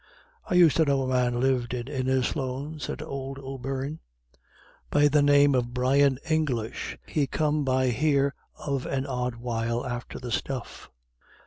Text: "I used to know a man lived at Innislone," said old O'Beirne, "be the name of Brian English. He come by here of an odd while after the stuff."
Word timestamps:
"I 0.47 0.55
used 0.55 0.77
to 0.77 0.85
know 0.85 1.03
a 1.03 1.07
man 1.07 1.39
lived 1.39 1.75
at 1.75 1.85
Innislone," 1.85 2.79
said 2.79 3.03
old 3.03 3.37
O'Beirne, 3.37 3.99
"be 4.89 5.07
the 5.07 5.21
name 5.21 5.53
of 5.53 5.75
Brian 5.75 6.17
English. 6.27 6.97
He 7.05 7.27
come 7.27 7.63
by 7.63 7.89
here 7.89 8.33
of 8.55 8.87
an 8.87 9.05
odd 9.05 9.35
while 9.35 9.85
after 9.85 10.17
the 10.17 10.31
stuff." 10.31 10.89